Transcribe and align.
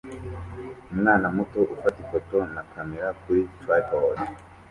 Umwana 0.93 1.25
muto 1.35 1.59
ufata 1.73 1.97
ifoto 2.03 2.37
na 2.53 2.61
kamera 2.71 3.07
kuri 3.21 3.41
trapode 3.59 4.23